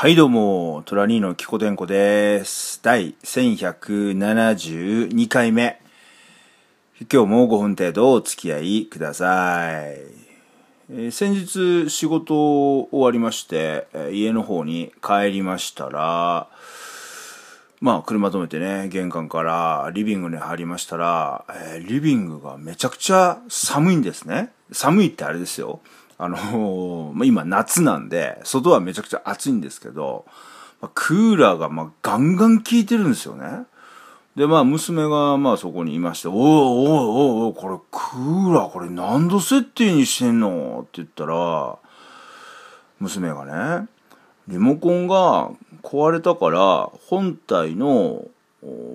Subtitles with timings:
[0.00, 2.78] はいどうも、トラニーのキコテンコです。
[2.84, 5.80] 第1172回目。
[7.12, 9.74] 今日も5分程度お付き合いください。
[10.92, 16.46] えー、先日仕事終わりまして、家の方に帰りましたら、
[17.80, 24.52] まあ車止めてね、玄関からリビングに入りましたら、えー、リビングがめちゃくちゃ寒いんですね。
[24.70, 25.80] 寒いってあれですよ。
[26.18, 26.36] あの
[27.14, 30.26] ー、今夏なんで、外はめちゃくちゃ暑いんですけど、
[30.94, 33.64] クーラーがまガンガン効いてるんですよね。
[34.36, 40.82] で、まあ、娘が、まあ、そこにいまして、おいおいおいおい、これ、クーラー、これ何度設定にしてんの？
[40.82, 41.76] って言ったら、
[43.00, 43.88] 娘がね、
[44.46, 45.50] リモコンが
[45.82, 48.26] 壊れたから、本体の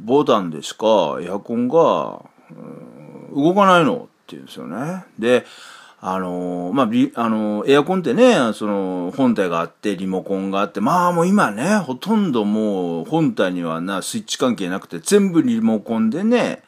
[0.00, 2.20] ボタンでしかエアコンが、
[3.34, 3.94] 動かないの？
[3.94, 5.04] って言うんですよね。
[5.18, 5.46] で、
[6.02, 16.62] あのー、まあ、あのー、エアコンってね、その、本体があって、リモコンがあって、まあもう今ね、ほとんどもう、本体にはな、スイッチ関係なくて、全部リモコンでね、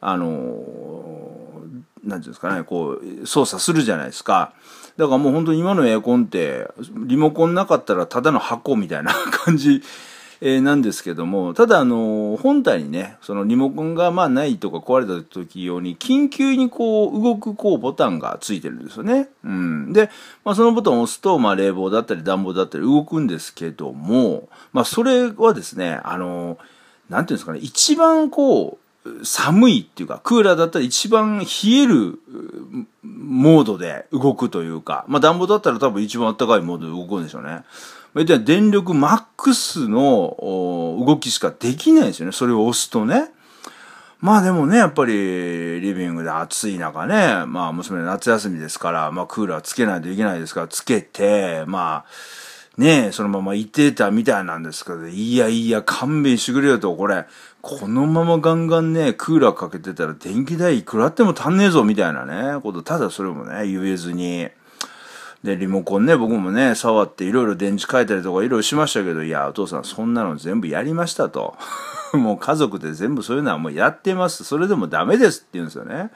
[0.00, 4.52] あのー、なんていうんですかね、こう、操作するじゃないですか。
[4.96, 6.68] だからもう本当に今のエアコンって、
[7.06, 9.82] リモコンなかったらただの箱みたいな感じ
[10.44, 19.28] えー、なんですけども、ただあの、本体にね、そのリモコンがまあないとか壊れた時用に、緊急にこう動くこうボタンがついてるんですよね。
[19.44, 19.92] うん。
[19.92, 20.10] で、
[20.44, 26.58] まあそのボタンを押すと、まあ冷房だったり暖房だったり動くんですけども、まあそれはですね、あの、
[27.08, 32.18] なんていうんですかね、一番こう、寒いっていうか、クーラーだったら一番冷える
[33.04, 37.62] モードで動くというか、まあ暖房だったら多分一番暖かいモードで動くんでしょうね。
[38.14, 40.36] 大体電力マックスの
[41.06, 42.32] 動きしかできないですよね。
[42.32, 43.30] それを押すとね。
[44.20, 57.26] まあでもね、やっぱりリビングで暑い中ね、まあ娘夏休みですから、まあクーラーつけないといけないですから、つけて、まあ、ねそのままいてたみたいなんですけど、いやいや、勘弁してくれよと、これ、
[57.62, 64.48] このままガンガンね、クーラーかけてたら電気代いくらあっても足んねえぞ、みたいなね、こと、ただそれもね、言えずに、
[65.42, 71.56] で、リモコンね、僕もね、触っていろいろ電池変えたりとかいろいろしましたけど、いや、お父さんそんなの全部やりましたと。
[72.14, 74.44] もう家族で全部そういうのはもうやってます。
[74.44, 76.10] それでもダメですって言うんですよね。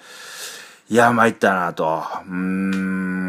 [0.89, 2.05] いや、参ったなと。
[2.29, 2.35] うー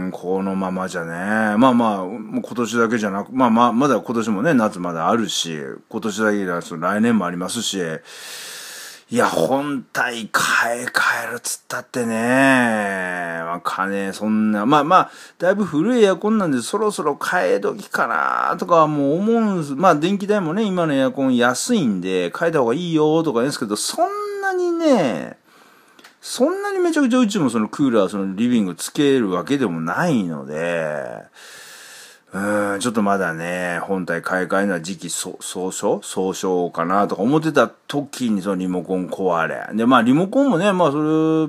[0.07, 1.57] ん、このままじゃね。
[1.57, 5.57] まあまあ、今年だけじゃなく、まあまあ、まだ今年もね、夏まだあるし、
[5.89, 7.81] 今年だけじゃ来年もありますし、
[9.09, 12.13] いや、本体買い替えるっつったってね、
[13.77, 19.75] まあ、金、そんな、まあまあ、だいぶ古いエアコンなんで、そろそろ変え時かなとかもう思うんす。
[19.75, 25.37] まあ、電気代もね、今のエアコン安いんで、変えた方がいいよとか言うんですけど、そんなにね、
[26.21, 31.23] そんなにめちゃくちゃうちもそのクーラー、そのリビングつけるわけでもないので、
[32.33, 39.75] うん、ちょっとまだね、本体買い替えのは時期総称総称かなとか思ってた時にそのリモコン壊れ。
[39.75, 41.03] で、まあリモコンもね、まあそれ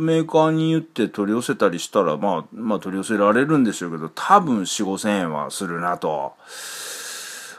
[0.04, 6.34] メーカーに言って取り寄せたりしたら、まあ、まあ取り寄せられるんでしょうけど、多分4、5千円はするなと。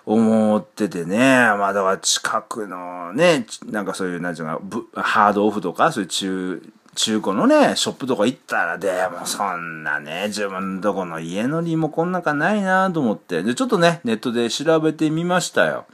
[0.06, 1.18] 思っててね。
[1.18, 4.60] まあだから近くのね、なんかそういう、なんていうか、
[5.04, 6.64] ハードオフとか、そういう中、
[7.00, 15.86] 中古のね、ショップとか行ったら、でもそんなね、自分のとこの家のリモコンなんかないなと思って、で、ちょっとね、ネットで調べてみましたよ。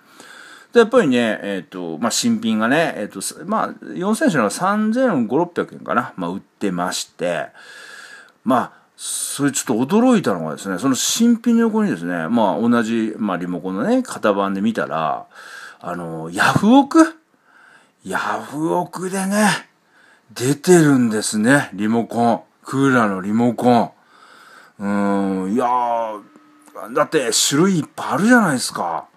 [0.73, 7.49] で、やっぱりね、えっ、ー、と、まあ、新品がね、えっ、ー、と、まあ、4000種の3500、600円かな、まあ、売ってまして、
[8.43, 15.27] まあ、それちょっと驚いたのがですね、その新品の横にですね、まあ、同じ、まあ、リモコンのね、型番で見たら、
[15.81, 17.15] あの、ヤフオク？
[18.03, 19.69] ヤフオクでね、
[20.33, 22.41] 出てるんですね、リモコン。
[22.63, 23.91] クーラーのリモコン。
[24.79, 29.07] うーん、いやー、だって種類いっぱいあるじゃないですか。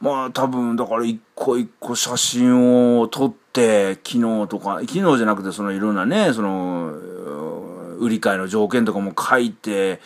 [0.00, 6.94] まあ多分、だから一個一個写真を撮って、昨日とか、昨日じゃなくてそのいろんなね、その、
[7.98, 10.00] 売り買いの条件とかも書いて、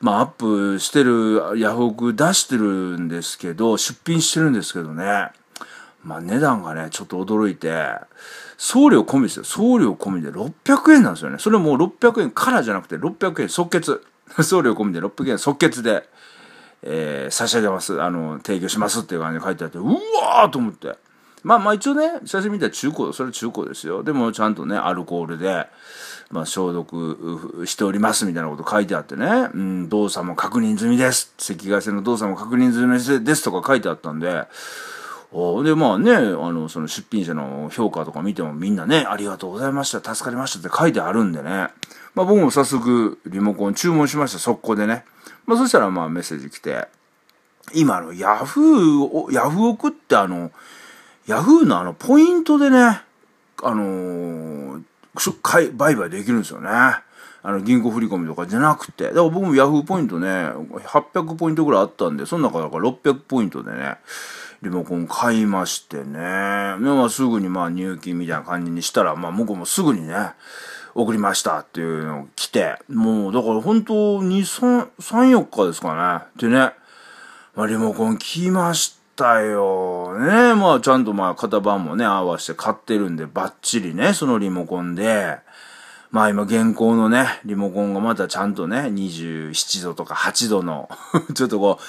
[0.00, 5.30] まあアップしてる、ヤフオク出してるんですけど、出品してるんですけどね。
[6.02, 7.74] まあ値段がね、ちょっと驚いて、
[8.58, 9.44] 送料込みですよ。
[9.44, 11.38] 送料込みで600円なんですよね。
[11.38, 14.04] それもう600円からじゃなくて600円即決。
[14.42, 16.06] 送料込みで600円即決で、
[16.82, 18.02] えー、差し上げます。
[18.02, 20.96] あの、提供しますっていう感じで書いてあって、うわーと思って。
[21.44, 24.02] まあまあ一応ね、写真見たら中古、それ中古ですよ。
[24.02, 25.68] でもちゃんとね、アルコールで、
[26.30, 31.32] まあ消毒しておりますみたいなこと書いてあってね、うん、動作も確認済みです。
[31.38, 32.86] 赤外線の動作も確認済
[33.18, 34.46] みですとか書いてあったんで、
[35.30, 41.68] おで、まあね、あの、その出品者の評価とか見てもみんなね、ありがとうございました、助かりましたって書いてあるんでね。
[42.14, 45.04] まあ僕も早速リモコン注文しました、速攻でね。
[45.46, 46.88] まあそしたらまあメッセージ来て、
[47.74, 50.50] 今あの、ヤフー、ヤフオクってあの、
[51.26, 52.78] ヤフーのあの、ポイントでね、
[53.62, 54.82] あのー、
[55.42, 56.70] 買い、売買できるんですよね。
[57.42, 59.04] あの、銀行振込とかじゃなくて。
[59.04, 63.98] だから僕もヤフーポイントね、800ポイントぐらいあったんで、その中だから600ポイントでね、
[64.62, 66.18] リモコン買いましてね。
[66.18, 70.32] まあすぐにまあ入金みたいな感じにしたら、まあ向こうもすぐにね、
[70.94, 76.40] 送りましたっていうのを来て、もうだから本当2、3、3、4日ですかね。
[76.40, 76.72] でね、
[77.54, 80.18] まあリモコン来ましたよ。
[80.18, 85.38] ね、まあちゃんとまあ型番もね、合わせて買ってるんで、バッチリね、そのリモコンで、
[86.10, 90.88] まあ今現行のね、リモコンがまたちゃんとね、27度とか8度の
[91.34, 91.82] ちょっとこう、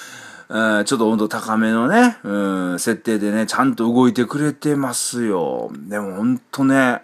[0.50, 5.72] ちょっと温度高めのね、うん、設定でね、ちゃんと動いてくれてますよ。
[5.74, 7.04] でもほんとね、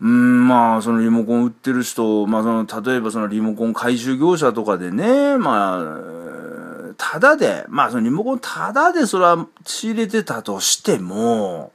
[0.00, 11.72] うん、まあ、そのリモコン売ってる人、まあ、その、例えばそのリモコン回収業者とかでね、まあ、ただで、まあ、そのリモコンただでそれは仕入れてたとしても、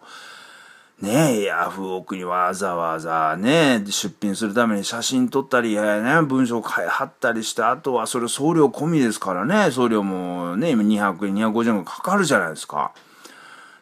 [1.02, 12.94] ねえ、ヤフオクにわざわざね、出品するために写真撮ったり、ね、文章変えはったりして、あとはそれ送料込みですからね、送料もね、今200円、250円かかるじゃないですか。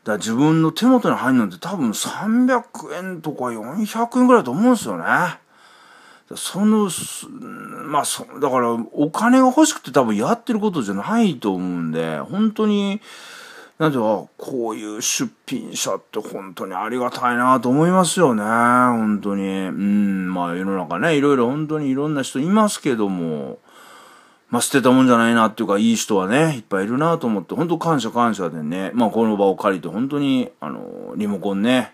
[0.03, 2.63] だから自分の手元に入るのって多分300
[2.97, 5.05] 円とか400円ぐらいだと思うんですよね。
[6.35, 6.89] その、
[7.85, 12.99] まあそ、だからお金が欲しくて多分やってることじゃないと思うんで、本当に、
[13.77, 18.41] なんでこういう出品者って本当にありがたいなと思いますよね。
[18.41, 19.43] 本当に。
[19.43, 23.59] うん、まあ世の中ね、いろいろ本当にいろんな人いますけども、
[24.49, 31.93] まあ捨てたもんじゃないなっていうか、いい人はね、いっぱいいるなと思って、本当感謝感謝でね、まあこの場を借りて本当に、あの、リモコンね、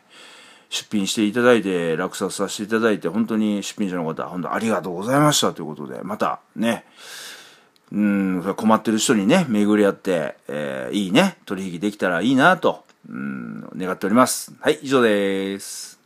[0.70, 6.86] 出品していただいて、落札させていただいて、本当に出品者の方、本当ありがとうございましたということで、またね、
[7.92, 14.54] うん、困ってる人にね、巡り合って、えー、いいね、取引できたらいいなと、うん、願っております。
[14.62, 16.01] はい、以上です。